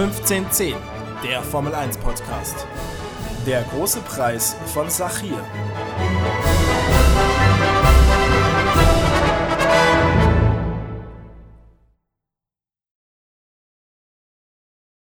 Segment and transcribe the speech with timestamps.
[0.00, 0.76] 1510,
[1.22, 2.66] der Formel 1 Podcast.
[3.44, 5.36] Der große Preis von Sachir.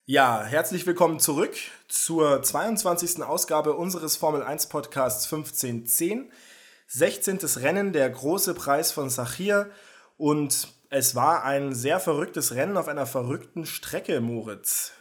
[0.07, 1.55] Ja, herzlich willkommen zurück
[1.87, 3.21] zur 22.
[3.21, 6.31] Ausgabe unseres Formel 1 Podcasts 1510.
[6.87, 7.37] 16.
[7.57, 9.69] Rennen, der große Preis von Sachir.
[10.17, 14.93] Und es war ein sehr verrücktes Rennen auf einer verrückten Strecke, Moritz.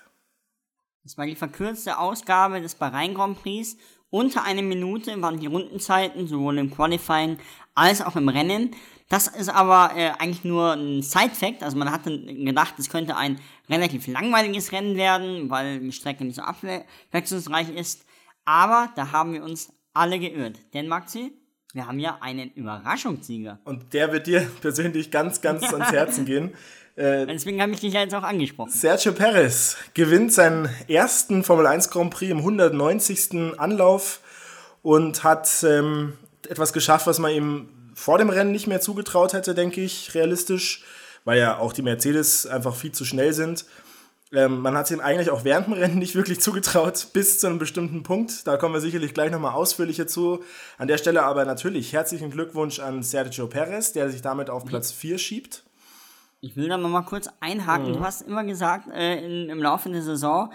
[1.04, 3.76] Das war die verkürzte Ausgabe des Bahrain Grand Prix.
[4.10, 7.38] Unter einer Minute waren die Rundenzeiten, sowohl im Qualifying
[7.74, 8.74] als auch im Rennen.
[9.08, 11.62] Das ist aber äh, eigentlich nur ein Side-Fact.
[11.62, 16.36] Also man hatte gedacht, es könnte ein relativ langweiliges Rennen werden, weil die Strecke nicht
[16.36, 18.04] so abwechslungsreich ist.
[18.44, 20.58] Aber da haben wir uns alle geirrt.
[20.74, 21.32] Denn Maxi,
[21.76, 23.58] wir haben ja einen Überraschungssieger.
[23.64, 26.54] Und der wird dir persönlich ganz, ganz ans Herzen gehen.
[26.96, 28.70] Äh, Deswegen habe ich dich ja jetzt auch angesprochen.
[28.70, 33.58] Sergio Perez gewinnt seinen ersten Formel 1 Grand Prix im 190.
[33.58, 34.20] Anlauf
[34.82, 36.14] und hat ähm,
[36.48, 40.84] etwas geschafft, was man ihm vor dem Rennen nicht mehr zugetraut hätte, denke ich, realistisch,
[41.24, 43.66] weil ja auch die Mercedes einfach viel zu schnell sind.
[44.36, 47.46] Ähm, man hat es ihm eigentlich auch während dem Rennen nicht wirklich zugetraut, bis zu
[47.46, 48.46] einem bestimmten Punkt.
[48.46, 50.42] Da kommen wir sicherlich gleich nochmal ausführlicher zu.
[50.76, 54.92] An der Stelle aber natürlich herzlichen Glückwunsch an Sergio Perez, der sich damit auf Platz
[54.92, 55.62] 4 schiebt.
[56.42, 57.92] Ich will da nochmal kurz einhaken.
[57.92, 57.94] Mhm.
[57.94, 60.52] Du hast immer gesagt, äh, in, im Laufe der Saison,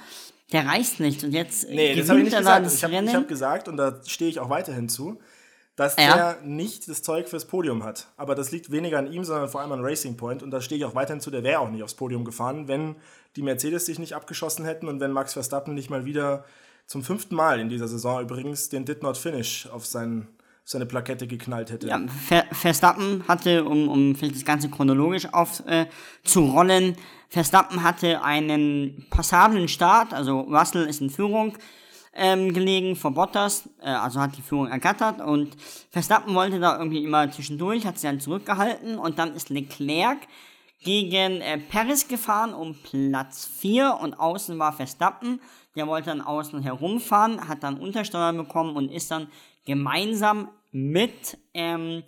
[0.51, 1.23] der reißt nicht.
[1.23, 2.71] Und jetzt nee, das habe ich nicht gesagt.
[2.71, 5.19] Ich habe hab gesagt, und da stehe ich auch weiterhin zu,
[5.75, 6.13] dass ja.
[6.13, 8.07] der nicht das Zeug fürs Podium hat.
[8.17, 10.43] Aber das liegt weniger an ihm, sondern vor allem an Racing Point.
[10.43, 12.95] Und da stehe ich auch weiterhin zu, der wäre auch nicht aufs Podium gefahren, wenn
[13.35, 16.43] die Mercedes sich nicht abgeschossen hätten und wenn Max Verstappen nicht mal wieder
[16.87, 20.27] zum fuften Mal in dieser Saison übrigens den Did Not Finish auf seinen
[20.63, 21.87] seine Plakette geknallt hätte.
[21.87, 21.99] Ja,
[22.51, 26.95] Verstappen hatte, um, um vielleicht das Ganze chronologisch aufzurollen, äh,
[27.29, 31.57] Verstappen hatte einen passablen Start, also Russell ist in Führung,
[32.13, 35.55] ähm, gelegen vor Bottas, äh, also hat die Führung ergattert und
[35.89, 40.17] Verstappen wollte da irgendwie immer zwischendurch, hat sie dann zurückgehalten und dann ist Leclerc
[40.83, 45.39] gegen äh, Paris gefahren um Platz 4 und außen war Verstappen,
[45.75, 49.27] der wollte dann außen herumfahren, hat dann Untersteuer bekommen und ist dann
[49.65, 52.03] gemeinsam mit ähm,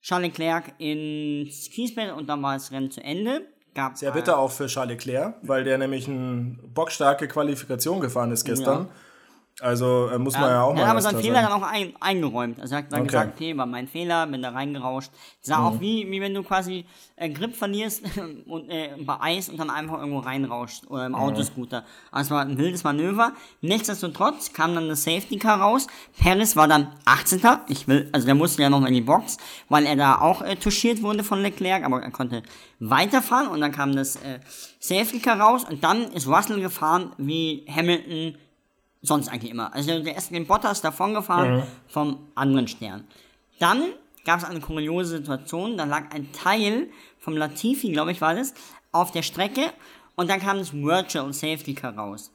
[0.00, 3.46] Charles Leclerc ins Kiesbett und dann war das Rennen zu Ende.
[3.74, 8.44] Gab, Sehr bitter auch für Charles Leclerc, weil der nämlich eine bockstarke Qualifikation gefahren ist
[8.44, 8.84] gestern.
[8.84, 8.90] Ja.
[9.60, 10.82] Also äh, muss man ja, auch mal.
[10.82, 12.60] Hat aber seinen Fehler dann auch ein, eingeräumt.
[12.60, 13.06] Also er hat dann okay.
[13.06, 15.12] gesagt, okay, war mein Fehler, bin da reingerauscht.
[15.42, 15.64] Sah mhm.
[15.64, 18.02] auch wie, wie wenn du quasi äh, Grip verlierst
[18.46, 21.18] und, äh, bei Eis und dann einfach irgendwo reinrauscht oder im mhm.
[21.18, 21.84] Autoscooter.
[22.10, 23.32] Also war ein wildes Manöver.
[23.60, 25.86] Nichtsdestotrotz kam dann das Safety Car raus.
[26.20, 27.40] Paris war dann 18.
[27.68, 29.36] Ich will, also der musste ja noch in die Box,
[29.68, 32.42] weil er da auch äh, touchiert wurde von Leclerc, aber er konnte
[32.80, 34.40] weiterfahren und dann kam das äh,
[34.80, 38.36] Safety Car raus und dann ist Russell gefahren wie Hamilton
[39.04, 39.72] sonst eigentlich immer.
[39.74, 41.62] Also der ist den Bottas davongefahren mhm.
[41.86, 43.04] vom anderen Stern.
[43.58, 43.82] Dann
[44.24, 46.88] gab es eine kuriose Situation, da lag ein Teil
[47.20, 48.54] vom Latifi, glaube ich, war das,
[48.90, 49.70] auf der Strecke
[50.16, 52.30] und dann kam das Virtual Safety Car raus.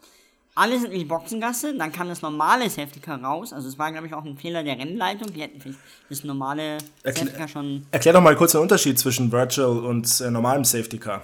[0.55, 3.53] Alle sind in die Boxengasse, dann kam das normale Safety Car raus.
[3.53, 5.31] Also es war, glaube ich, auch ein Fehler der Rennleitung.
[5.33, 5.77] Die hätten
[6.09, 7.85] das normale Erklär, Safety Car schon.
[7.91, 11.21] Erklär doch mal kurz den Unterschied zwischen Virtual und äh, normalem Safety Car.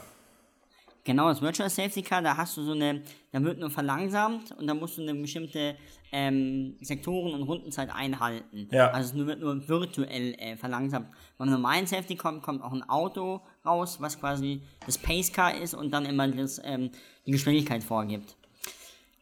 [1.06, 4.66] Genau, das Virtual Safety Car, da hast du so eine, da wird nur verlangsamt und
[4.66, 5.76] da musst du eine bestimmte
[6.12, 8.68] ähm, Sektoren- und Rundenzeit einhalten.
[8.72, 8.90] Ja.
[8.90, 11.10] Also es wird nur virtuell äh, verlangsamt.
[11.38, 15.76] Beim normalen Safety kommt, kommt auch ein Auto raus, was quasi das Pace Car ist
[15.76, 16.90] und dann immer das, ähm,
[17.28, 18.36] die Geschwindigkeit vorgibt.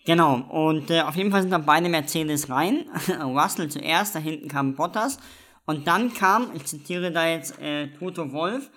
[0.06, 2.86] Genau, und äh, auf jeden Fall sind dann beide Mercedes rein.
[3.22, 5.18] Russell zuerst, da hinten kam Bottas.
[5.66, 8.70] Und dann kam, ich zitiere da jetzt äh, Toto Wolf,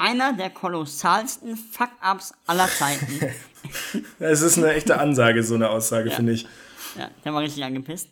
[0.00, 3.20] einer der kolossalsten Fuck-Ups aller Zeiten.
[4.18, 6.16] Es ist eine echte Ansage, so eine Aussage, ja.
[6.16, 6.46] finde ich.
[6.96, 8.08] Ja, der war richtig angepisst.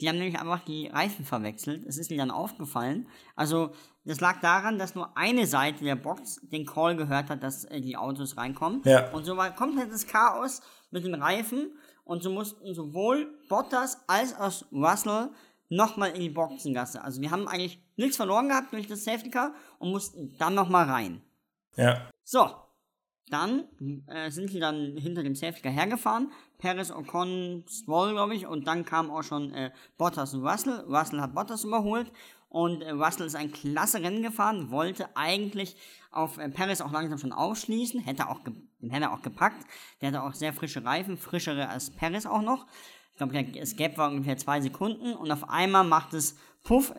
[0.00, 1.86] Die haben nämlich einfach die Reifen verwechselt.
[1.86, 3.06] Es ist ihnen dann aufgefallen.
[3.36, 3.70] Also,
[4.04, 7.80] das lag daran, dass nur eine Seite der Box den Call gehört hat, dass äh,
[7.80, 8.82] die Autos reinkommen.
[8.84, 9.08] Ja.
[9.12, 11.70] Und so war komplettes Chaos mit den Reifen.
[12.02, 15.30] Und so mussten sowohl Bottas als auch Russell
[15.72, 17.02] nochmal in die Boxengasse.
[17.02, 20.88] Also wir haben eigentlich nichts verloren gehabt durch das Safety Car und mussten dann nochmal
[20.88, 21.22] rein.
[21.76, 22.10] Ja.
[22.24, 22.50] So,
[23.30, 23.64] dann
[24.06, 26.30] äh, sind sie dann hinter dem Safety Car hergefahren.
[26.58, 28.46] Perez, Ocon, Stroll, glaube ich.
[28.46, 30.84] Und dann kam auch schon äh, Bottas und Russell.
[30.88, 32.12] Russell hat Bottas überholt.
[32.50, 34.70] Und äh, Russell ist ein klasse Rennen gefahren.
[34.70, 35.76] Wollte eigentlich
[36.10, 38.00] auf äh, Perez auch langsam schon ausschließen.
[38.00, 39.64] Hätte auch den hätte er auch gepackt.
[40.00, 41.16] Der hatte auch sehr frische Reifen.
[41.16, 42.66] Frischere als Perez auch noch.
[43.12, 45.14] Ich glaube, das Gap war ungefähr zwei Sekunden.
[45.14, 46.94] Und auf einmal macht es Puff.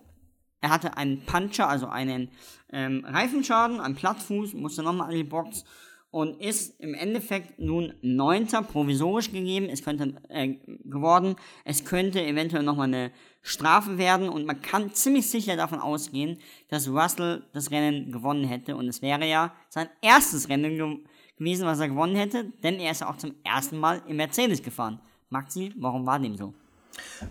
[0.61, 2.29] Er hatte einen Puncher, also einen
[2.71, 4.53] ähm, Reifenschaden, einen Plattfuß.
[4.53, 5.65] Musste nochmal an die Box
[6.13, 9.67] und ist im Endeffekt nun Neunter provisorisch gegeben.
[9.67, 11.35] Es könnte äh, geworden.
[11.65, 13.11] Es könnte eventuell nochmal eine
[13.41, 16.37] Strafe werden und man kann ziemlich sicher davon ausgehen,
[16.69, 20.97] dass Russell das Rennen gewonnen hätte und es wäre ja sein erstes Rennen ge
[21.35, 25.01] gewesen, was er gewonnen hätte, denn er ist auch zum ersten Mal im Mercedes gefahren.
[25.33, 26.53] Maxi, warum war dem so?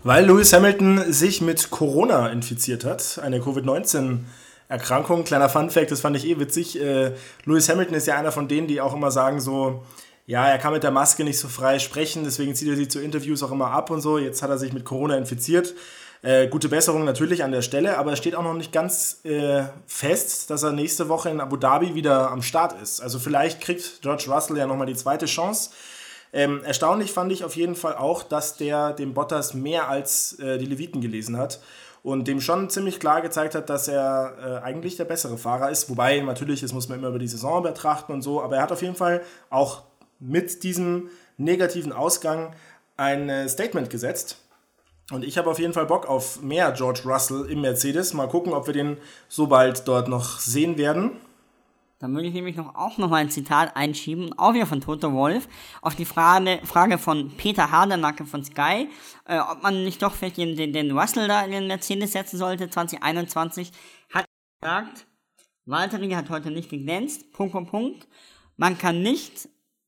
[0.03, 4.19] Weil Lewis Hamilton sich mit Corona infiziert hat, eine Covid-19
[4.67, 5.23] Erkrankung.
[5.23, 6.79] Kleiner Fun-Fact, das fand ich eh witzig.
[6.79, 7.13] Äh,
[7.45, 9.83] Lewis Hamilton ist ja einer von denen, die auch immer sagen so,
[10.25, 12.99] ja, er kann mit der Maske nicht so frei sprechen, deswegen zieht er sie zu
[12.99, 14.17] Interviews auch immer ab und so.
[14.17, 15.73] Jetzt hat er sich mit Corona infiziert.
[16.23, 19.63] Äh, gute Besserung natürlich an der Stelle, aber es steht auch noch nicht ganz äh,
[19.85, 23.01] fest, dass er nächste Woche in Abu Dhabi wieder am Start ist.
[23.01, 25.71] Also vielleicht kriegt George Russell ja nochmal die zweite Chance.
[26.33, 30.57] Ähm, erstaunlich fand ich auf jeden Fall auch, dass der dem Bottas mehr als äh,
[30.57, 31.59] die Leviten gelesen hat
[32.01, 35.89] und dem schon ziemlich klar gezeigt hat, dass er äh, eigentlich der bessere Fahrer ist.
[35.89, 38.71] Wobei natürlich, das muss man immer über die Saison betrachten und so, aber er hat
[38.71, 39.21] auf jeden Fall
[39.51, 39.83] auch
[40.19, 42.53] mit diesem negativen Ausgang
[42.97, 44.37] ein äh, Statement gesetzt.
[45.11, 48.13] Und ich habe auf jeden Fall Bock auf mehr George Russell im Mercedes.
[48.13, 48.97] Mal gucken, ob wir den
[49.27, 51.11] so bald dort noch sehen werden.
[52.03, 55.13] Dann würde ich nämlich noch auch noch mal ein Zitat einschieben, auch wieder von Toto
[55.13, 55.47] Wolf,
[55.81, 58.89] auf die Frage, Frage von Peter Hardernacke von Sky,
[59.23, 62.37] äh, ob man nicht doch vielleicht den, den, den Russell da in den Mercedes setzen
[62.37, 63.71] sollte, 2021,
[64.13, 64.25] hat
[64.59, 65.07] gesagt,
[65.63, 68.07] Valtteri hat heute nicht geglänzt, Punkt, Punkt, Punkt.
[68.57, 69.47] Man kann nicht,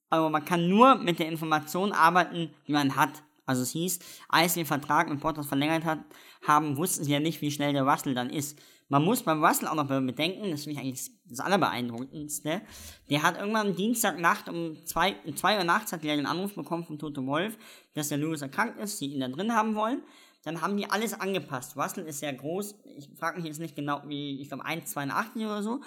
[0.10, 3.24] also man kann nur mit der Information arbeiten, die man hat.
[3.46, 6.00] Also es hieß, als sie den Vertrag mit Bottas verlängert hat,
[6.48, 8.58] haben, wussten sie ja nicht, wie schnell der Russell dann ist.
[8.88, 12.62] Man muss beim Russell auch noch bedenken, das finde ich eigentlich das Allerbeeindruckendste.
[13.10, 16.84] Der hat irgendwann Dienstagnacht um 2 um zwei Uhr nachts hat er den Anruf bekommen
[16.84, 17.58] von Toto Wolf,
[17.96, 20.04] dass der Lewis erkrankt ist, die ihn da drin haben wollen.
[20.44, 21.76] Dann haben die alles angepasst.
[21.76, 22.76] Russell ist sehr groß.
[22.98, 25.82] Ich frage mich jetzt nicht genau, wie, ich glaube 1,82 oder so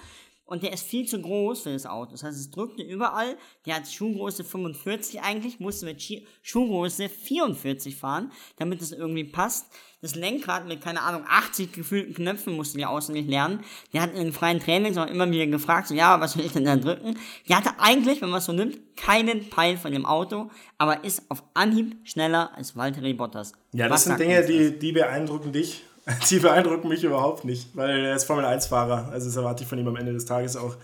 [0.49, 2.13] und der ist viel zu groß für das Auto.
[2.13, 3.37] Das heißt, es drückte überall.
[3.67, 6.03] Der hat Schuhgröße 45 eigentlich, musste mit
[6.41, 9.67] Schuhgröße 44 fahren, damit es irgendwie passt.
[10.01, 13.61] Das Lenkrad mit, keine Ahnung, 80 gefühlten Knöpfen musste der auswendig lernen.
[13.93, 16.53] Der hat in den freien Trainings auch immer wieder gefragt, so, ja, was will ich
[16.53, 17.19] denn da drücken?
[17.49, 21.31] Der hatte eigentlich, wenn man es so nimmt, keinen Peil von dem Auto, aber ist
[21.31, 23.53] auf Anhieb schneller als Valtteri Bottas.
[23.73, 25.83] Ja, das was sind Dinge, die, die beeindrucken dich.
[26.31, 29.11] Die beeindrucken mich überhaupt nicht, weil er ist Formel-1-Fahrer.
[29.11, 30.77] Also das erwarte ich von ihm am Ende des Tages auch.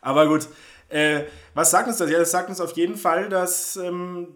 [0.00, 0.48] Aber gut,
[0.88, 1.24] äh,
[1.54, 2.10] was sagt uns das?
[2.10, 4.28] Ja, das sagt uns auf jeden Fall, dass ähm,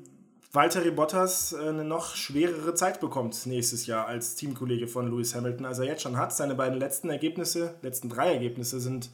[0.53, 5.67] Valtteri Bottas äh, eine noch schwerere Zeit bekommt nächstes Jahr als Teamkollege von Lewis Hamilton,
[5.67, 6.35] als er jetzt schon hat.
[6.35, 9.11] Seine beiden letzten Ergebnisse, letzten drei Ergebnisse sind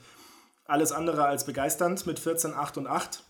[0.64, 3.22] alles andere als begeisternd mit 14, 8 und 8.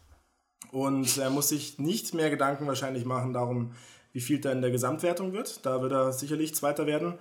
[0.71, 3.73] Und er muss sich nicht mehr Gedanken wahrscheinlich machen darum,
[4.13, 5.65] wie viel da in der Gesamtwertung wird.
[5.67, 7.19] Da wird er sicherlich Zweiter werden.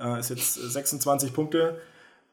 [0.00, 1.80] Äh, ist jetzt 26 Punkte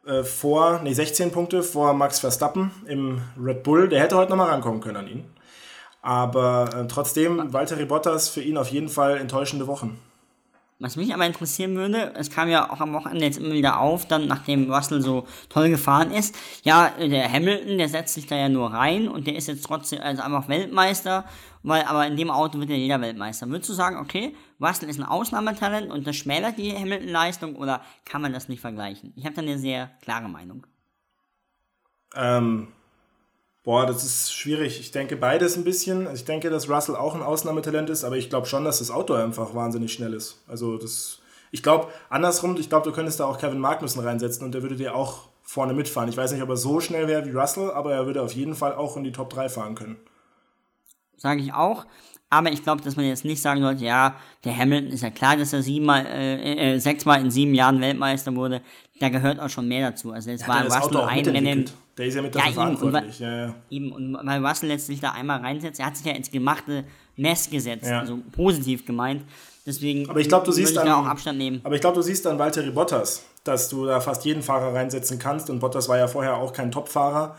[0.05, 3.89] äh, vor, nee, 16 Punkte vor Max Verstappen im Red Bull.
[3.89, 5.25] Der hätte heute nochmal rankommen können an ihn.
[6.01, 9.99] Aber äh, trotzdem, Walter Bottas für ihn auf jeden Fall enttäuschende Wochen.
[10.77, 14.07] Was mich aber interessieren würde, es kam ja auch am Wochenende jetzt immer wieder auf,
[14.07, 18.49] dann nachdem Russell so toll gefahren ist, ja, der Hamilton, der setzt sich da ja
[18.49, 21.23] nur rein und der ist jetzt trotzdem also einfach Weltmeister,
[21.63, 23.47] weil aber in dem Auto wird ja jeder Weltmeister.
[23.47, 28.21] Würdest du sagen, okay, Russell ist ein Ausnahmetalent und das schmälert die Hamilton-Leistung oder kann
[28.21, 29.13] man das nicht vergleichen?
[29.15, 30.67] Ich habe da eine sehr klare Meinung.
[32.15, 32.67] Ähm,
[33.65, 34.79] Boah, das ist schwierig.
[34.79, 36.07] Ich denke beides ein bisschen.
[36.13, 39.15] Ich denke, dass Russell auch ein Ausnahmetalent ist, aber ich glaube schon, dass das Auto
[39.15, 40.43] einfach wahnsinnig schnell ist.
[40.47, 41.19] Also das,
[41.49, 44.75] ich glaube andersrum, ich glaube, du könntest da auch Kevin Magnussen reinsetzen und der würde
[44.75, 46.09] dir auch vorne mitfahren.
[46.09, 48.53] Ich weiß nicht, ob er so schnell wäre wie Russell, aber er würde auf jeden
[48.53, 49.97] Fall auch in die Top 3 fahren können.
[51.17, 51.85] Sage ich auch.
[52.37, 55.37] Aber ich glaube, dass man jetzt nicht sagen sollte, ja, der Hamilton ist ja klar,
[55.37, 58.61] dass er siebenmal, äh, äh, sechsmal in sieben Jahren Weltmeister wurde.
[58.99, 60.11] Da gehört auch schon mehr dazu.
[60.11, 61.65] Also es ja, war Russell ein Rennen.
[61.97, 63.21] Der ist ja mit dafür ja, verantwortlich.
[63.21, 63.55] Und, ja, ja.
[63.69, 66.83] Eben, und weil Russell letztlich da einmal reinsetzt, er hat sich ja ins gemachte
[67.15, 68.01] Nest gesetzt, ja.
[68.01, 69.23] also positiv gemeint.
[69.65, 71.61] Deswegen aber ich glaube, du siehst dann auch Abstand nehmen.
[71.63, 75.19] Aber ich glaube, du siehst dann Valtteri Bottas, dass du da fast jeden Fahrer reinsetzen
[75.19, 75.49] kannst.
[75.49, 77.37] Und Bottas war ja vorher auch kein Topfahrer.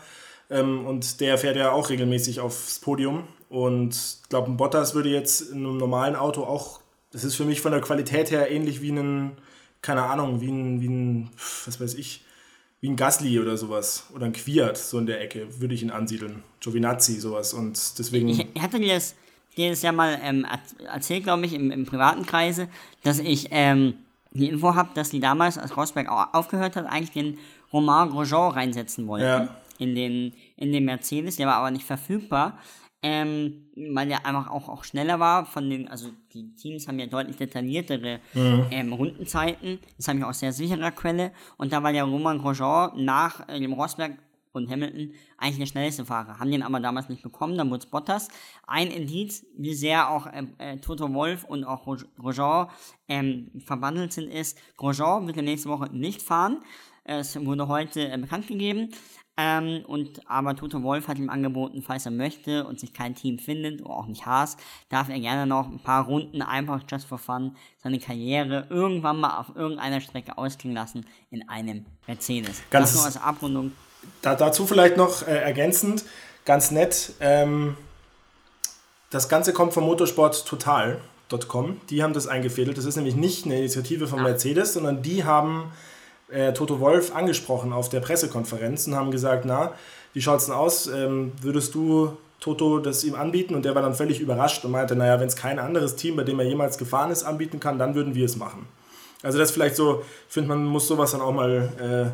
[0.49, 3.23] Ähm, und der fährt ja auch regelmäßig aufs Podium.
[3.49, 7.45] Und ich glaube, ein Bottas würde jetzt in einem normalen Auto auch, das ist für
[7.45, 9.31] mich von der Qualität her ähnlich wie ein,
[9.81, 11.29] keine Ahnung, wie ein, wie ein
[11.65, 12.25] was weiß ich,
[12.81, 14.07] wie ein Gasly oder sowas.
[14.13, 16.43] Oder ein Quiert, so in der Ecke, würde ich ihn ansiedeln.
[16.59, 17.53] Giovinazzi, sowas.
[17.53, 18.27] Und deswegen.
[18.27, 19.15] Ich, ich hatte dir das,
[19.55, 20.45] dir das ja mal ähm,
[20.85, 22.67] erzählt, glaube ich, im, im privaten Kreise,
[23.03, 23.95] dass ich ähm,
[24.31, 27.39] die Info habe, dass die damals, als Rosberg aufgehört hat, eigentlich den
[27.71, 29.25] Romain Grosjean reinsetzen wollten.
[29.25, 29.55] Ja.
[29.79, 32.57] In den, in den Mercedes, der war aber nicht verfügbar
[33.03, 37.05] ähm, weil der einfach auch, auch schneller war von den, also die Teams haben ja
[37.05, 38.65] deutlich detailliertere mhm.
[38.71, 43.03] ähm, Rundenzeiten, das habe ich aus sehr sicherer Quelle und da war der Roman Grosjean
[43.03, 44.17] nach äh, dem Rosberg
[44.57, 47.89] und Hamilton eigentlich der schnellste Fahrer, haben den aber damals nicht bekommen, dann wurde es
[47.89, 48.27] Bottas.
[48.65, 51.85] Ein Indiz, wie sehr auch äh, äh, Toto Wolf und auch
[52.17, 52.67] Grosjean
[53.07, 56.63] ähm, verwandelt sind, ist, Grosjean wird nächste Woche nicht fahren.
[57.03, 58.89] Es wurde heute äh, bekannt gegeben.
[59.39, 63.37] Ähm, und aber Toto Wolf hat ihm angeboten, falls er möchte und sich kein Team
[63.37, 64.57] findet, oder auch nicht Haas,
[64.89, 69.37] darf er gerne noch ein paar Runden einfach just for fun seine Karriere irgendwann mal
[69.37, 72.63] auf irgendeiner Strecke ausklingen lassen in einem Mercedes.
[72.71, 73.73] Ganz das nur als Abrundung.
[74.23, 76.03] Da, dazu vielleicht noch äh, ergänzend,
[76.43, 77.77] ganz nett, ähm,
[79.09, 81.81] das Ganze kommt vom Motorsport-Total.com.
[81.89, 82.77] Die haben das eingefädelt.
[82.77, 84.25] Das ist nämlich nicht eine Initiative von ja.
[84.25, 85.71] Mercedes, sondern die haben
[86.29, 89.73] äh, Toto Wolf angesprochen auf der Pressekonferenz und haben gesagt, na,
[90.13, 90.87] wie schaut es denn aus?
[90.87, 93.55] Ähm, würdest du Toto das ihm anbieten?
[93.55, 96.23] Und der war dann völlig überrascht und meinte, naja, wenn es kein anderes Team, bei
[96.23, 98.67] dem er jemals gefahren ist, anbieten kann, dann würden wir es machen.
[99.23, 102.13] Also das vielleicht so, ich finde, man muss sowas dann auch mal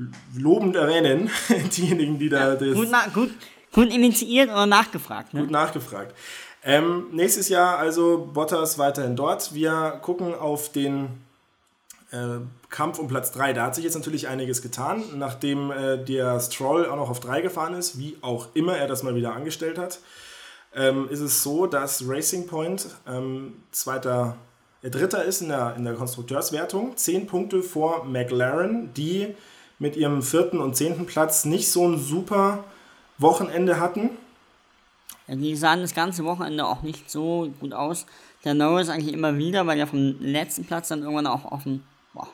[0.00, 1.30] äh, lobend erwähnen,
[1.76, 2.54] diejenigen, die da...
[2.54, 3.30] Ja, gut, gut,
[3.72, 5.32] gut initiiert oder nachgefragt.
[5.34, 5.42] Ne?
[5.42, 6.14] Gut nachgefragt.
[6.62, 9.54] Ähm, nächstes Jahr also Bottas weiterhin dort.
[9.54, 11.08] Wir gucken auf den
[12.12, 13.52] äh, Kampf um Platz 3.
[13.52, 17.40] Da hat sich jetzt natürlich einiges getan, nachdem äh, der Stroll auch noch auf 3
[17.40, 20.00] gefahren ist, wie auch immer er das mal wieder angestellt hat.
[20.74, 24.36] Ähm, ist es so, dass Racing Point ähm, zweiter,
[24.82, 29.34] äh, dritter ist in der, in der Konstrukteurswertung, 10 Punkte vor McLaren, die
[29.78, 32.64] mit ihrem vierten und zehnten Platz nicht so ein super
[33.18, 34.10] Wochenende hatten.
[35.26, 38.06] Ja, die sahen das ganze Wochenende auch nicht so gut aus.
[38.44, 41.80] Der Norris eigentlich immer wieder, weil er vom letzten Platz dann irgendwann auch auf boah,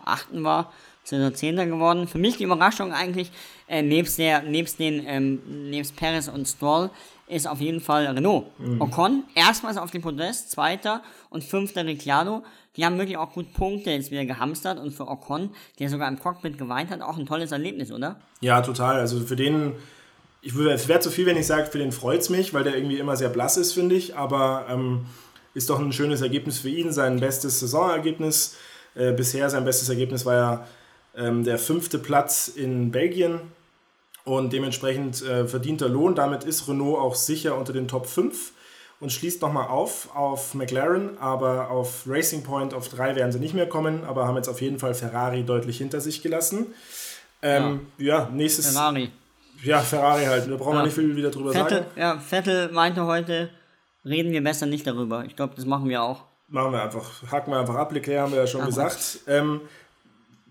[0.05, 0.73] achten war,
[1.05, 2.09] sind er Zehnter geworden.
[2.09, 3.31] Für mich die Überraschung eigentlich,
[3.69, 6.91] äh, nebst, der, nebst, den, ähm, nebst Perez und Stroll,
[7.29, 8.47] ist auf jeden Fall Renault.
[8.59, 8.81] Mhm.
[8.81, 12.45] Ocon, erstmals auf dem Podest, Zweiter und Fünfter Ricciardo.
[12.77, 16.19] Die haben wirklich auch gut Punkte jetzt wieder gehamstert und für Ocon, der sogar im
[16.19, 18.21] Cockpit geweint hat, auch ein tolles Erlebnis, oder?
[18.41, 18.97] Ja, total.
[19.01, 19.73] Also für den,
[20.43, 22.65] ich würde, es wäre zu viel, wenn ich sage, für den freut es mich, weil
[22.65, 24.17] der irgendwie immer sehr blass ist, finde ich.
[24.17, 25.07] Aber ähm,
[25.55, 28.57] ist doch ein schönes Ergebnis für ihn, sein bestes Saisonergebnis.
[28.97, 30.67] Äh, bisher sein bestes Ergebnis war ja
[31.17, 33.41] ähm, der fünfte Platz in Belgien
[34.25, 36.15] und dementsprechend äh, verdienter Lohn.
[36.15, 38.53] Damit ist Renault auch sicher unter den Top 5
[39.01, 43.55] und schließt nochmal auf auf McLaren, aber auf Racing Point auf 3 werden sie nicht
[43.55, 46.67] mehr kommen, aber haben jetzt auf jeden Fall Ferrari deutlich hinter sich gelassen.
[47.43, 48.21] Ähm, ja.
[48.21, 48.31] ja.
[48.33, 48.73] nächstes.
[48.73, 49.11] Ferrari.
[49.63, 50.51] Ja, Ferrari halt.
[50.51, 50.81] Da brauchen ja.
[50.81, 51.91] wir nicht viel wieder drüber Vettel, sagen.
[51.97, 53.51] Ja, Vettel meinte heute,
[54.05, 55.25] reden wir besser nicht darüber.
[55.25, 56.25] Ich glaube, das machen wir auch.
[56.49, 58.69] Machen wir einfach, hacken wir einfach ab, Leclerc haben wir ja schon Aha.
[58.69, 59.19] gesagt.
[59.27, 59.63] Ähm,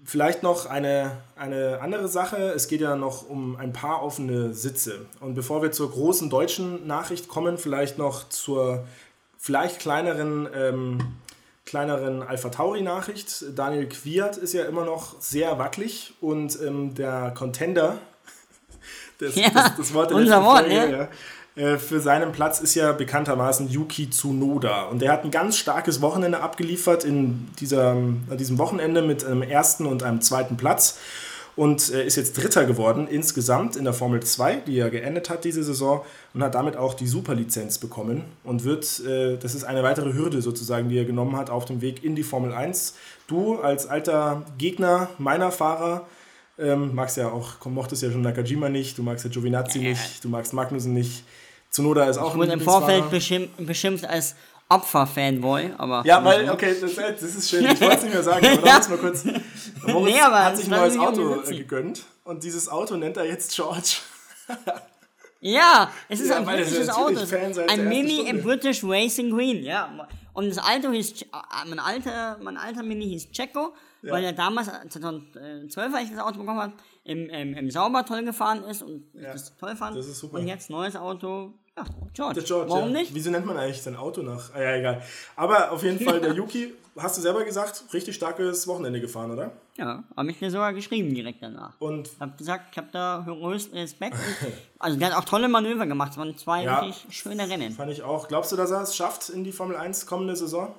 [0.04, 2.38] vielleicht noch eine, eine andere Sache.
[2.38, 5.06] Es geht ja noch um ein paar offene Sitze.
[5.20, 8.86] Und bevor wir zur großen deutschen Nachricht kommen, vielleicht noch zur
[9.38, 11.00] vielleicht kleineren, ähm,
[11.66, 13.46] kleineren Alpha Tauri-Nachricht.
[13.56, 17.98] Daniel Quiert ist ja immer noch sehr wackelig und ähm, der Contender,
[19.20, 20.92] das, ja, das, das Wort der unser Wort, Folge, ne?
[20.92, 21.08] ja,
[21.56, 24.84] äh, für seinen Platz ist ja bekanntermaßen Yuki Tsunoda.
[24.84, 27.96] Und der hat ein ganz starkes Wochenende abgeliefert in dieser,
[28.38, 30.98] diesem Wochenende mit einem ersten und einem zweiten Platz.
[31.56, 35.46] Und äh, ist jetzt Dritter geworden insgesamt in der Formel 2, die er geendet hat
[35.46, 39.82] diese Saison und hat damit auch die Superlizenz bekommen und wird, äh, das ist eine
[39.82, 42.96] weitere Hürde sozusagen, die er genommen hat auf dem Weg in die Formel 1.
[43.28, 46.06] Du als alter Gegner meiner Fahrer,
[46.60, 50.28] ähm, magst ja auch, mochtest ja schon Nakajima nicht, du magst ja Giovinazzi nicht, du
[50.28, 51.24] magst Magnussen nicht.
[51.75, 54.36] Zunoda ist auch ich wurde im Vorfeld beschimpft, beschimpft als
[54.70, 56.03] Opfer-Fanboy, aber.
[56.05, 57.65] Ja, weil, okay, das, das, ist schön.
[57.65, 59.25] Ich wollte es nicht mehr sagen, aber da muss mal kurz.
[59.86, 63.98] Moritz nee, hat sich ein neues Auto gegönnt und dieses Auto nennt er jetzt George.
[65.41, 67.20] ja, es ist ja, ein britisches Auto.
[67.67, 70.08] Ein Mini im British Racing Green, ja.
[70.34, 71.25] Und das Auto hieß, äh,
[71.67, 74.12] mein alter, mein alter Mini hieß Checo, ja.
[74.13, 78.24] weil er damals, 2012, als ich das Auto bekommen habe, im, im, im Sauber toll
[78.24, 79.34] gefahren ist und ja.
[79.34, 79.96] das toll fand.
[79.96, 80.39] Das ist super.
[80.39, 82.36] Und jetzt neues Auto, ja, George.
[82.36, 83.00] Der George Warum ja.
[83.00, 83.13] nicht?
[83.13, 84.53] Wieso nennt man eigentlich sein Auto nach?
[84.53, 85.01] Ah, ja, egal.
[85.36, 89.51] Aber auf jeden Fall, der Yuki, hast du selber gesagt, richtig starkes Wochenende gefahren, oder?
[89.77, 91.74] Ja, habe ich mir sogar geschrieben direkt danach.
[91.79, 92.08] Und?
[92.08, 94.15] Ich habe gesagt, ich habe da größten Respekt.
[94.79, 96.13] also der hat auch tolle Manöver gemacht.
[96.13, 97.74] Es waren zwei ja, richtig schöne Rennen.
[97.74, 98.27] Fand ich auch.
[98.27, 100.74] Glaubst du, dass er es schafft in die Formel 1 kommende Saison?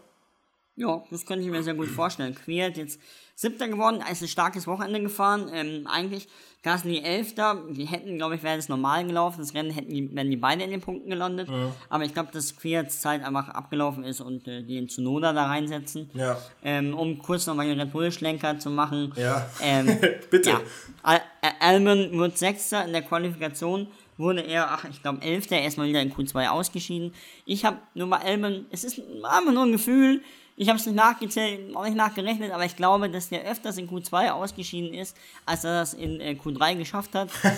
[0.77, 2.35] Ja, das könnte ich mir sehr gut vorstellen.
[2.35, 3.01] Quert jetzt
[3.39, 5.51] Siebter geworden, ist ein starkes Wochenende gefahren.
[5.53, 6.27] Ähm, eigentlich
[6.63, 9.41] Gasly Elfter, die hätten, glaube ich, wäre es normal gelaufen.
[9.41, 11.49] Das Rennen hätten die, wären die beide in den Punkten gelandet.
[11.49, 11.71] Ja.
[11.91, 15.47] Aber ich glaube, dass Queerts Zeit einfach abgelaufen ist und äh, die in Tsunoda da
[15.47, 16.11] reinsetzen.
[16.15, 16.39] Ja.
[16.65, 19.13] Ähm, um kurz nochmal den Red Bull-Schlenker zu machen.
[19.17, 19.47] Ja.
[19.63, 19.99] Ähm,
[20.31, 20.51] Bitte.
[20.51, 20.61] Ja.
[21.03, 21.21] Al
[21.61, 23.89] Alman wird Sechster in der Qualifikation
[24.19, 27.13] wurde er, ach, ich glaube, Elfter, erstmal wieder in Q2 ausgeschieden.
[27.45, 30.23] Ich habe nur bei Alman, es ist einfach nur ein Gefühl,
[30.57, 33.89] ich habe es nicht nachgezählt, auch nicht nachgerechnet, aber ich glaube, dass der öfters in
[33.89, 37.29] Q2 ausgeschieden ist, als er das in äh, Q3 geschafft hat.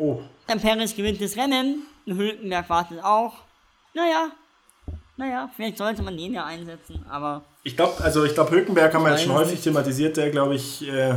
[0.00, 0.20] Oh.
[0.46, 1.82] Dann Perez gewinnt das Rennen.
[2.06, 3.32] Hülkenberg wartet auch.
[3.94, 4.30] Naja,
[5.18, 7.42] naja, vielleicht sollte man den ja einsetzen, aber.
[7.64, 9.64] Ich glaube, also ich glaube, Hülkenberg haben wir jetzt schon häufig nicht.
[9.64, 11.16] thematisiert, der glaube ich, äh,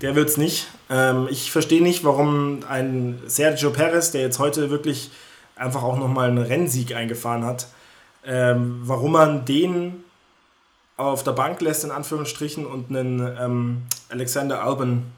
[0.00, 0.68] der wird es nicht.
[0.88, 5.10] Ähm, ich verstehe nicht, warum ein Sergio Perez, der jetzt heute wirklich
[5.54, 7.66] einfach auch nochmal einen Rennsieg eingefahren hat,
[8.24, 10.01] ähm, warum man den
[10.96, 15.10] auf der Bank lässt, in Anführungsstrichen, und einen ähm, Alexander Alban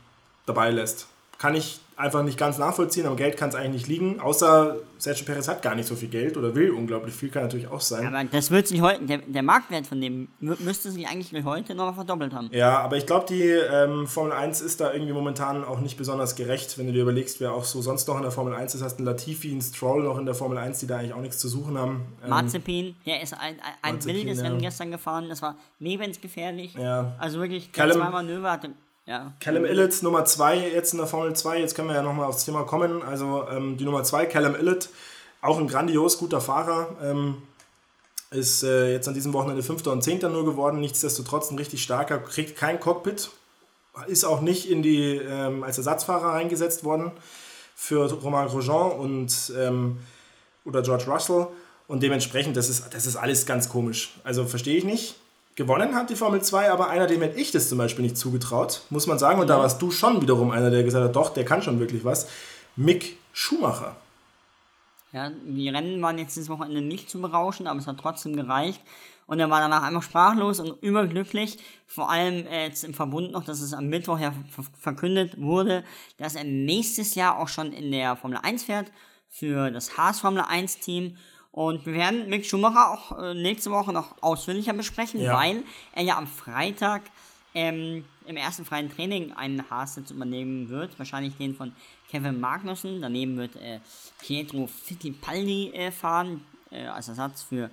[0.46, 1.06] dabei lässt.
[1.38, 3.06] Kann ich einfach nicht ganz nachvollziehen.
[3.06, 4.20] Am Geld kann es eigentlich nicht liegen.
[4.20, 7.68] Außer Sergio Perez hat gar nicht so viel Geld oder will unglaublich viel, kann natürlich
[7.68, 8.06] auch sein.
[8.06, 11.94] Aber das wird sich heute, der, der Marktwert von dem müsste sich eigentlich heute noch
[11.94, 12.48] verdoppelt haben.
[12.52, 16.36] Ja, aber ich glaube, die ähm, Formel 1 ist da irgendwie momentan auch nicht besonders
[16.36, 18.82] gerecht, wenn du dir überlegst, wer auch so sonst noch in der Formel 1 ist.
[18.82, 21.38] Hast einen Latifi, einen Stroll noch in der Formel 1, die da eigentlich auch nichts
[21.38, 22.06] zu suchen haben.
[22.22, 24.44] Ähm, Mazepin, der ist ein, ein, ein wildes ja.
[24.44, 25.28] Rennen gestern gefahren.
[25.28, 26.74] Das war lebensgefährlich.
[26.74, 27.14] Ja.
[27.18, 28.70] Also wirklich, Callum, zwei Manöver hatte
[29.06, 29.34] ja.
[29.40, 31.60] Callum Illett, Nummer 2 jetzt in der Formel 2.
[31.60, 33.02] Jetzt können wir ja nochmal aufs Thema kommen.
[33.02, 34.88] Also ähm, die Nummer 2, Callum Illett,
[35.42, 36.96] auch ein grandios guter Fahrer.
[37.02, 37.42] Ähm,
[38.30, 40.80] ist äh, jetzt an diesem Wochenende Fünfter und Zehnter nur geworden.
[40.80, 43.30] Nichtsdestotrotz ein richtig starker, kriegt kein Cockpit.
[44.08, 47.12] Ist auch nicht in die, ähm, als Ersatzfahrer eingesetzt worden
[47.76, 49.98] für Romain Grosjean und, ähm,
[50.64, 51.46] oder George Russell.
[51.86, 54.14] Und dementsprechend, das ist, das ist alles ganz komisch.
[54.24, 55.16] Also verstehe ich nicht.
[55.56, 58.82] Gewonnen hat die Formel 2, aber einer, dem hätte ich das zum Beispiel nicht zugetraut,
[58.90, 59.40] muss man sagen.
[59.40, 62.04] Und da warst du schon wiederum einer, der gesagt hat, doch, der kann schon wirklich
[62.04, 62.28] was.
[62.74, 63.96] Mick Schumacher.
[65.12, 68.80] Ja, die Rennen waren jetzt dieses Wochenende nicht zu berauschen, aber es hat trotzdem gereicht.
[69.26, 71.58] Und er war danach einfach sprachlos und überglücklich.
[71.86, 74.34] Vor allem äh, jetzt im Verbund noch, dass es am Mittwoch ja
[74.80, 75.84] verkündet wurde,
[76.18, 78.90] dass er nächstes Jahr auch schon in der Formel 1 fährt
[79.28, 81.16] für das Haas Formel 1 Team.
[81.54, 85.36] Und wir werden Mick Schumacher auch äh, nächste Woche noch ausführlicher besprechen, ja.
[85.36, 87.02] weil er ja am Freitag
[87.54, 90.98] ähm, im ersten freien Training einen Haarsitz übernehmen wird.
[90.98, 91.70] Wahrscheinlich den von
[92.10, 93.00] Kevin Magnussen.
[93.00, 93.78] Daneben wird äh,
[94.20, 97.70] Pietro Fittipaldi äh, fahren, äh, als Ersatz für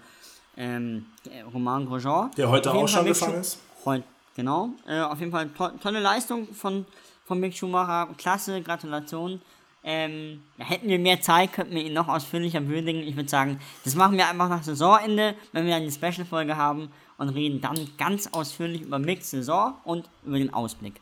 [0.57, 1.07] ähm,
[1.51, 2.29] Romain Grosjean.
[2.37, 3.57] Der heute auch schon gefahren ist.
[3.83, 4.03] Heute,
[4.35, 4.69] genau.
[4.87, 6.85] Äh, auf jeden Fall to tolle Leistung von,
[7.25, 8.09] von Mick Schumacher.
[8.15, 9.41] Klasse, Gratulation.
[9.83, 13.01] Ähm, hätten wir mehr Zeit, könnten wir ihn noch ausführlicher würdigen.
[13.01, 17.29] Ich würde sagen, das machen wir einfach nach Saisonende, wenn wir eine Special-Folge haben und
[17.29, 21.01] reden dann ganz ausführlich über Mix Saison und über den Ausblick.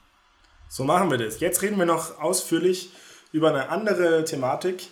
[0.69, 1.39] So machen wir das.
[1.39, 2.91] Jetzt reden wir noch ausführlich
[3.31, 4.87] über eine andere Thematik,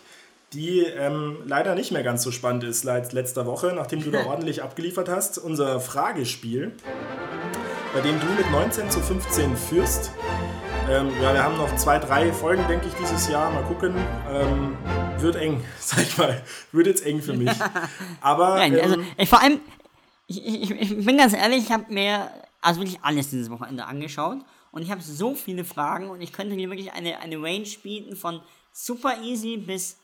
[0.53, 4.25] die ähm, leider nicht mehr ganz so spannend ist seit letzter Woche, nachdem du da
[4.27, 5.37] ordentlich abgeliefert hast.
[5.37, 6.71] Unser Fragespiel,
[7.93, 10.11] bei dem du mit 19 zu 15 führst.
[10.89, 13.51] Ähm, ja, wir haben noch zwei, drei Folgen, denke ich, dieses Jahr.
[13.51, 13.93] Mal gucken.
[14.31, 14.77] Ähm,
[15.19, 16.41] wird eng, sag ich mal.
[16.71, 17.51] Wird jetzt eng für mich.
[18.21, 18.55] Aber.
[18.55, 19.59] Nein, also, ähm, ich, vor allem,
[20.27, 24.37] ich, ich, ich, bin ganz ehrlich, ich habe mir also wirklich alles dieses Wochenende angeschaut.
[24.71, 28.15] Und ich habe so viele Fragen und ich könnte dir wirklich eine, eine Range bieten
[28.15, 28.39] von
[28.71, 29.97] super easy bis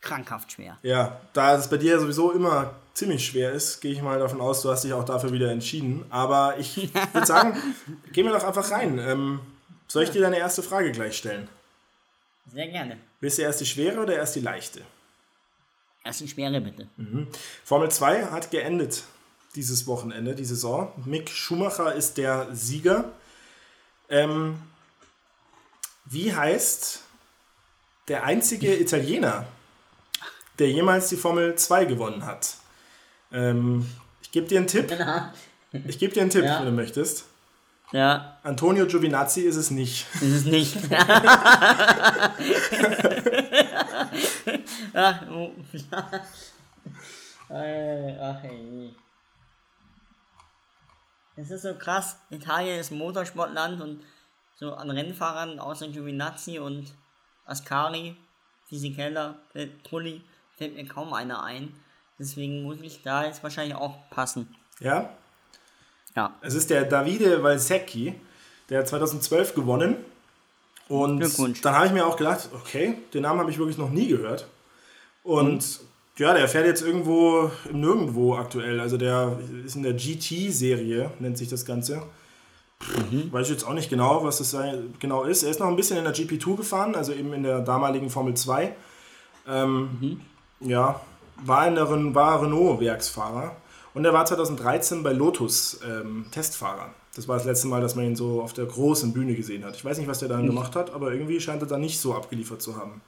[0.00, 0.78] krankhaft schwer.
[0.82, 4.62] Ja, da es bei dir sowieso immer ziemlich schwer ist, gehe ich mal davon aus,
[4.62, 6.04] du hast dich auch dafür wieder entschieden.
[6.10, 7.56] Aber ich würde sagen,
[8.12, 9.00] gehen wir doch einfach rein.
[9.00, 9.40] Ähm,
[9.86, 11.48] soll ich dir deine erste Frage gleich stellen?
[12.52, 12.98] Sehr gerne.
[13.20, 14.82] Willst du erst die schwere oder erst die leichte?
[16.04, 16.88] Erst die schwere, bitte.
[16.96, 17.28] Mhm.
[17.64, 19.04] Formel 2 hat geendet
[19.54, 20.92] dieses Wochenende, die Saison.
[21.04, 23.12] Mick Schumacher ist der Sieger.
[24.10, 24.60] Ähm,
[26.04, 27.00] wie heißt
[28.08, 29.46] der einzige Italiener,
[30.58, 32.56] der jemals die Formel 2 gewonnen hat?
[33.32, 33.88] Ähm,
[34.22, 34.92] ich gebe dir einen Tipp.
[35.88, 36.60] Ich gebe dir einen Tipp, ja.
[36.60, 37.24] wenn du möchtest.
[37.92, 38.38] Ja.
[38.42, 40.06] Antonio Giovinazzi ist es nicht.
[40.14, 40.76] Ist es nicht.
[44.94, 45.22] ach,
[47.50, 48.94] ach, ey.
[51.36, 52.16] Es ist so krass.
[52.30, 54.04] Italien ist ein Motorsportland und
[54.54, 56.92] so an Rennfahrern außer Giovinazzi und
[57.44, 58.16] Ascari,
[58.66, 59.36] Fisichella,
[59.82, 60.22] Trulli
[60.56, 61.74] fällt mir kaum einer ein.
[62.18, 64.54] Deswegen muss ich da jetzt wahrscheinlich auch passen.
[64.78, 65.10] Ja?
[66.16, 66.34] Ja.
[66.40, 68.14] Es ist der Davide Valsecchi,
[68.70, 69.96] der hat 2012 gewonnen.
[70.88, 71.20] Und
[71.64, 74.46] dann habe ich mir auch gedacht, okay, den Namen habe ich wirklich noch nie gehört.
[75.22, 75.80] Und, und
[76.18, 78.80] ja, der fährt jetzt irgendwo im Nirgendwo aktuell.
[78.80, 82.02] Also der ist in der GT-Serie, nennt sich das Ganze.
[83.10, 83.32] Mhm.
[83.32, 84.54] Weiß ich jetzt auch nicht genau, was das
[85.00, 85.42] genau ist.
[85.42, 88.34] Er ist noch ein bisschen in der GP2 gefahren, also eben in der damaligen Formel
[88.34, 88.74] 2.
[89.48, 90.20] Ähm, mhm.
[90.68, 91.00] Ja,
[91.44, 93.56] war, in der, war Renault-Werksfahrer.
[93.94, 96.92] Und er war 2013 bei Lotus ähm, Testfahrer.
[97.14, 99.76] Das war das letzte Mal, dass man ihn so auf der großen Bühne gesehen hat.
[99.76, 100.48] Ich weiß nicht, was der dann mhm.
[100.48, 103.00] gemacht hat, aber irgendwie scheint er da nicht so abgeliefert zu haben.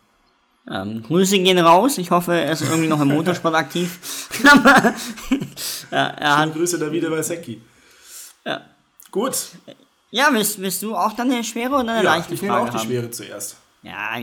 [0.70, 1.98] Ähm, Grüße gehen raus.
[1.98, 4.28] Ich hoffe, er ist irgendwie noch im Motorsport aktiv.
[5.90, 7.60] ja, er hat, Grüße Davide Walsecki.
[8.44, 8.62] Ja.
[9.10, 9.36] Gut.
[10.10, 12.68] Ja, willst, willst du auch dann eine schwere oder eine ja, leichte ich nehme auch
[12.68, 13.56] die schwere zuerst.
[13.82, 14.16] Ja,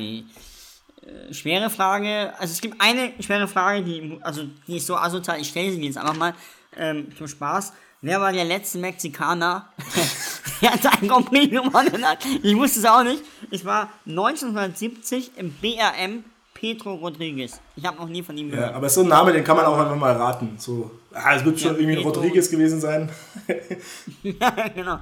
[1.06, 2.34] äh, schwere Frage.
[2.38, 5.82] Also es gibt eine schwere Frage, die, also die ist so asozial, ich stelle sie
[5.82, 6.34] jetzt einfach mal
[6.78, 7.74] ähm, zum Spaß.
[8.02, 9.70] Wer war der letzte Mexikaner,
[10.62, 12.26] der ein Grand Prix gewonnen hat?
[12.42, 13.24] Ich wusste es auch nicht.
[13.50, 17.60] Es war 1970 im BRM Pedro Rodriguez.
[17.76, 18.72] Ich habe noch nie von ihm gehört.
[18.72, 20.56] Ja, aber so ein Name, den kann man auch einfach mal raten.
[20.58, 23.10] So, ah, es wird schon ja, irgendwie ein Rodriguez gewesen sein.
[24.24, 25.00] ja, genau.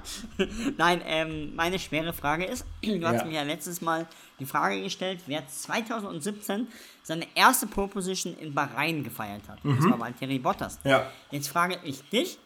[0.78, 3.12] Nein, ähm, meine schwere Frage ist, du ja.
[3.12, 4.08] hast mir ja letztes Mal
[4.40, 6.68] die Frage gestellt, wer 2017
[7.04, 9.64] seine erste Pole Position in Bahrain gefeiert hat.
[9.64, 9.76] Mhm.
[9.76, 10.80] Das war Valtteri Bottas.
[10.84, 11.06] Ja.
[11.30, 12.38] Jetzt frage ich dich,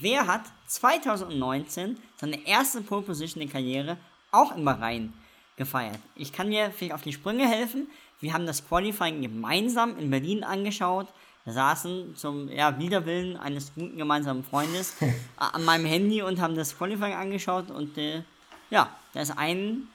[0.00, 3.96] wer hat 2019 seine erste Pole Position in Karriere
[4.30, 5.12] auch in Bahrain
[5.56, 5.98] gefeiert?
[6.14, 7.88] Ich kann mir vielleicht auf die Sprünge helfen.
[8.20, 11.08] Wir haben das Qualifying gemeinsam in Berlin angeschaut.
[11.44, 14.94] Wir saßen zum ja, Widerwillen eines guten gemeinsamen Freundes
[15.36, 17.70] an meinem Handy und haben das Qualifying angeschaut.
[17.70, 18.22] Und äh,
[18.70, 19.88] ja, da ist ein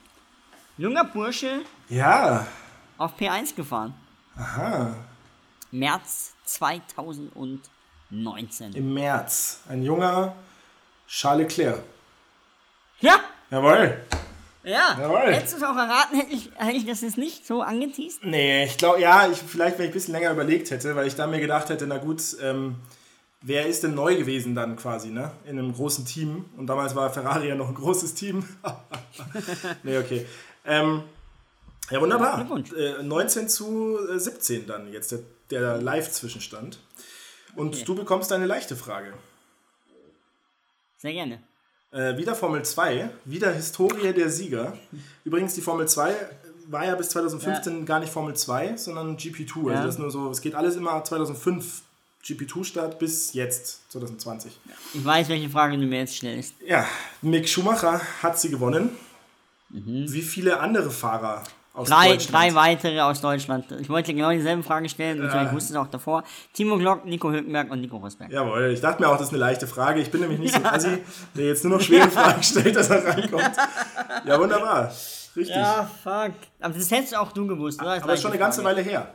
[0.78, 2.48] junger Bursche ja.
[2.98, 3.94] auf P1 gefahren.
[4.36, 4.96] Aha.
[5.72, 8.74] März 2019.
[8.74, 9.62] Im März.
[9.68, 10.34] Ein junger
[11.08, 11.84] Charles Leclerc.
[13.02, 13.20] Ja.
[13.52, 14.02] Jawohl.
[14.64, 15.34] Ja, Jawohl.
[15.34, 18.24] hättest du es auch erraten, hätte ich, hätte ich das jetzt nicht so angeteased?
[18.24, 21.16] Nee, ich glaube, ja, ich, vielleicht, wenn ich ein bisschen länger überlegt hätte, weil ich
[21.16, 22.78] dann mir gedacht hätte, na gut, ähm,
[23.42, 25.32] wer ist denn neu gewesen dann quasi, ne?
[25.44, 26.46] In einem großen Team.
[26.58, 28.48] Und damals war Ferrari ja noch ein großes Team.
[29.84, 30.26] nee, okay.
[30.66, 31.04] Ähm,
[31.92, 32.48] ja, wunderbar.
[32.76, 35.20] Äh, 19 zu 17 dann jetzt der,
[35.52, 36.80] der Live-Zwischenstand.
[37.56, 37.84] Und okay.
[37.86, 39.14] du bekommst eine leichte Frage.
[40.98, 41.44] Sehr gerne.
[41.94, 44.76] Äh, wieder Formel 2, wieder Historie der Sieger.
[45.24, 46.16] Übrigens, die Formel 2
[46.68, 47.86] war ja bis 2015 ja.
[47.86, 49.58] gar nicht Formel 2, sondern GP2.
[49.58, 49.86] Also ja.
[49.86, 51.84] das nur so, es geht alles immer 2005
[52.26, 54.58] GP2-Start bis jetzt, 2020.
[54.94, 56.56] Ich weiß, welche Frage du mir jetzt stellst.
[56.66, 56.88] Ja,
[57.22, 58.90] Mick Schumacher hat sie gewonnen.
[59.70, 60.12] Mhm.
[60.12, 62.18] Wie viele andere Fahrer aus drei.
[62.18, 63.72] Drei weitere aus Deutschland.
[63.80, 65.46] Ich wollte genau dieselben Fragen stellen und ja.
[65.46, 66.24] ich wusste es auch davor.
[66.54, 68.32] Timo Glock, Nico Hülkenberg und Nico Rosberg.
[68.32, 70.00] Jawohl, ich dachte mir auch, das ist eine leichte Frage.
[70.00, 70.62] Ich bin nämlich nicht ja.
[70.62, 71.04] so assi,
[71.36, 73.52] der jetzt nur noch schwere Fragen stellt, dass er reinkommt.
[74.26, 74.92] Ja, wunderbar.
[75.36, 75.56] Richtig.
[75.56, 76.34] Ja, fuck.
[76.60, 77.94] Aber das hättest auch du gewusst, oder?
[77.94, 78.78] Aber das ist schon eine ganze Frage.
[78.78, 79.14] Weile her.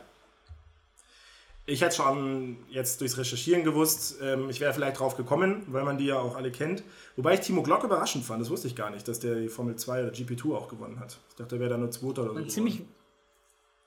[1.69, 5.99] Ich hätte schon jetzt durchs Recherchieren gewusst, ähm, ich wäre vielleicht drauf gekommen, weil man
[5.99, 6.83] die ja auch alle kennt.
[7.15, 9.75] Wobei ich Timo Glock überraschend fand, das wusste ich gar nicht, dass der die Formel
[9.75, 11.19] 2 oder GP2 auch gewonnen hat.
[11.29, 12.47] Ich dachte, der wäre da nur Zweiter oder so.
[12.47, 12.81] Ziemlich,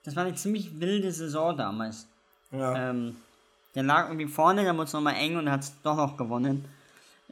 [0.05, 2.07] das war eine ziemlich wilde Saison damals.
[2.53, 2.90] Ja.
[2.90, 3.16] Ähm,
[3.75, 6.64] der lag irgendwie vorne, dann wurde es nochmal eng und hat es doch noch gewonnen.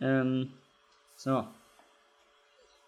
[0.01, 0.53] Ähm,
[1.17, 1.45] so.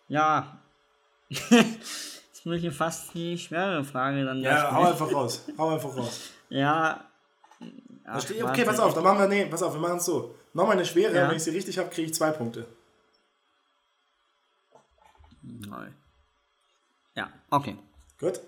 [0.08, 0.58] Ja.
[1.28, 4.40] Jetzt muss ich hier fast die schwere Frage dann.
[4.40, 5.44] Ja, hau einfach raus.
[5.56, 6.30] Hau einfach raus.
[6.48, 7.04] ja,
[8.12, 10.34] Ach, okay, pass auf, dann machen wir, nee, pass auf, wir machen es so.
[10.52, 11.28] Nochmal eine schwere, ja.
[11.28, 12.66] wenn ich sie richtig habe, kriege ich zwei Punkte.
[15.42, 15.94] Nein.
[17.14, 17.76] Ja, okay.
[18.18, 18.40] Gut.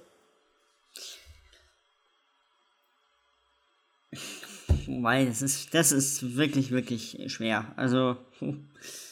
[4.86, 7.72] Wobei, das ist, das ist wirklich, wirklich schwer.
[7.76, 8.16] Also.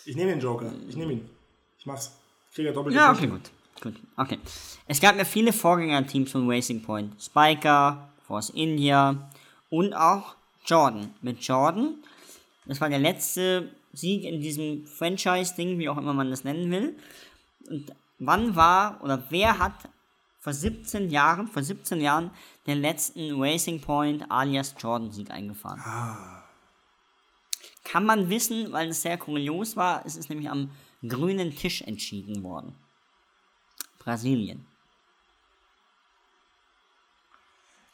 [0.05, 0.71] Ich nehme den Joker.
[0.88, 1.31] Ich nehme ihn.
[1.79, 2.12] Ich mach's.
[2.51, 2.95] Ich kriege ja doppelt.
[2.95, 3.51] Ja, okay, gut.
[3.81, 3.95] gut.
[4.17, 4.38] Okay.
[4.87, 7.21] Es gab ja viele Vorgängerteams von Racing Point.
[7.23, 9.31] Spiker, Force India,
[9.71, 11.14] und auch Jordan.
[11.22, 11.96] Mit Jordan,
[12.66, 16.96] das war der letzte Sieg in diesem Franchise-Ding, wie auch immer man das nennen will.
[17.68, 19.75] Und wann war oder wer hat
[20.38, 22.31] vor 17 Jahren, vor 17 Jahren
[22.66, 25.81] den letzten Racing Point alias Jordan-Sieg eingefahren?
[25.81, 26.42] Ah.
[27.85, 30.70] Kann man wissen, weil es sehr kurios war, es ist nämlich am
[31.07, 32.75] grünen Tisch entschieden worden.
[33.98, 34.66] Brasilien.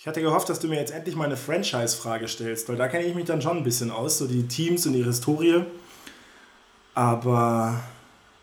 [0.00, 3.04] Ich hatte gehofft, dass du mir jetzt endlich mal eine Franchise-Frage stellst, weil da kenne
[3.04, 5.64] ich mich dann schon ein bisschen aus, so die Teams und ihre Historie.
[6.94, 7.80] Aber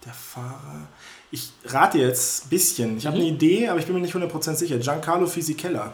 [0.06, 0.90] der Fahrer.
[1.32, 2.98] Ich rate jetzt ein bisschen.
[2.98, 3.36] Ich habe eine mhm.
[3.36, 4.78] Idee, aber ich bin mir nicht 100% sicher.
[4.78, 5.94] Giancarlo Fisichella.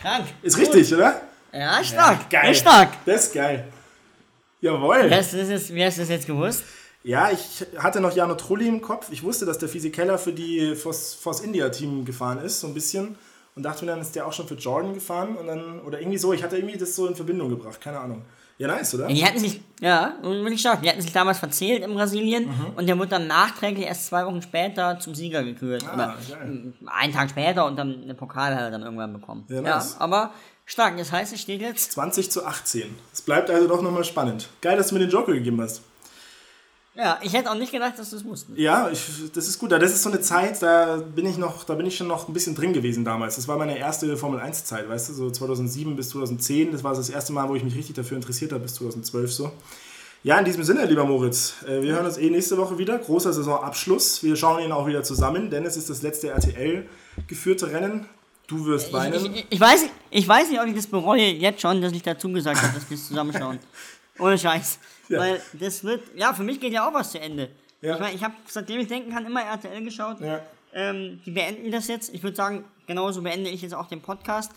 [0.00, 0.26] Krank.
[0.42, 0.66] Ist Gut.
[0.66, 1.20] richtig, oder?
[1.52, 2.32] Ja, stark.
[2.32, 2.52] Ja, geil.
[2.52, 3.04] Ist stark.
[3.04, 3.68] Das ist geil.
[4.60, 5.08] Jawohl.
[5.08, 6.64] Wie hast, du das jetzt, gewusst?
[7.04, 9.12] Ja, ich hatte noch Jano Trulli im Kopf.
[9.12, 12.74] Ich wusste, dass der Fisichella für die Force, Force India Team gefahren ist, so ein
[12.74, 13.16] bisschen
[13.56, 16.18] und dachte mir dann, ist der auch schon für Jordan gefahren und dann, oder irgendwie
[16.18, 18.22] so, ich hatte irgendwie das so in Verbindung gebracht, keine Ahnung.
[18.58, 19.08] Ja, nice, oder?
[19.08, 20.80] Die hatten sich, ja, wirklich stark.
[20.80, 22.72] Die hatten sich damals verzählt in Brasilien mhm.
[22.76, 25.84] und der wurde dann nachträglich erst zwei Wochen später zum Sieger gekürt.
[25.86, 26.72] Ah, oder geil.
[26.86, 29.44] einen Tag später und dann den Pokal hat er dann irgendwann bekommen.
[29.48, 29.94] Ja, nice.
[29.94, 30.32] ja, aber
[30.64, 30.96] stark.
[30.96, 32.94] Das heißt, es steht jetzt 20 zu 18.
[33.12, 34.48] Es bleibt also doch nochmal spannend.
[34.62, 35.82] Geil, dass du mir den Joker gegeben hast.
[36.96, 38.58] Ja, ich hätte auch nicht gedacht, dass du es musstest.
[38.58, 39.00] Ja, ich,
[39.34, 39.70] das ist gut.
[39.72, 42.32] Das ist so eine Zeit, da bin ich noch, da bin ich schon noch ein
[42.32, 43.36] bisschen drin gewesen damals.
[43.36, 46.72] Das war meine erste Formel 1 Zeit, weißt du, so 2007 bis 2010.
[46.72, 49.52] Das war das erste Mal, wo ich mich richtig dafür interessiert habe, bis 2012 so.
[50.22, 52.98] Ja, in diesem Sinne, lieber Moritz, äh, wir hören uns eh nächste Woche wieder.
[52.98, 54.22] Großer Saisonabschluss.
[54.22, 56.86] Wir schauen ihn auch wieder zusammen, denn es ist das letzte RTL
[57.28, 58.06] geführte Rennen
[58.46, 59.14] Du wirst weinen.
[59.14, 62.02] Ich, ich, ich, weiß, ich weiß nicht, ob ich das bereue jetzt schon, dass ich
[62.02, 63.58] dazu gesagt habe, dass wir es zusammenschauen.
[64.18, 64.78] Ohne Scheiß.
[65.08, 65.20] Ja.
[65.20, 67.48] Weil das wird, ja, für mich geht ja auch was zu Ende.
[67.80, 67.94] Ja.
[67.94, 70.20] Ich meine, ich habe, seitdem ich denken kann, immer RTL geschaut.
[70.20, 70.40] Ja.
[70.74, 72.12] Ähm, die beenden das jetzt.
[72.12, 74.50] Ich würde sagen, genauso beende ich jetzt auch den Podcast.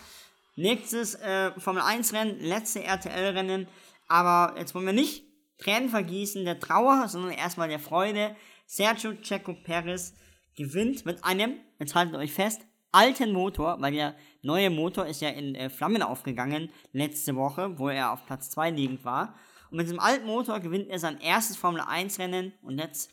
[0.56, 3.68] Nächstes äh, Formel 1 Rennen, letzte RTL-Rennen.
[4.08, 5.22] Aber jetzt wollen wir nicht
[5.58, 8.34] Tränen vergießen der Trauer, sondern erstmal der Freude.
[8.66, 10.14] Sergio Checo Perez
[10.56, 15.28] gewinnt mit einem, jetzt haltet euch fest, alten Motor, weil der neue Motor ist ja
[15.30, 19.34] in äh, Flammen aufgegangen letzte Woche, wo er auf Platz 2 liegend war.
[19.70, 23.10] Und mit diesem alten Motor gewinnt er sein erstes Formel 1 Rennen und jetzt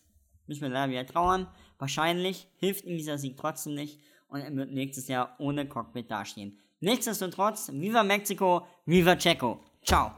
[0.47, 1.47] müssen wir leider wieder trauern.
[1.77, 6.59] Wahrscheinlich hilft ihm dieser Sieg trotzdem nicht und er wird nächstes Jahr ohne Cockpit dastehen.
[6.79, 9.63] Nichtsdestotrotz, Viva Mexico, Viva Checo.
[9.83, 10.15] Ciao.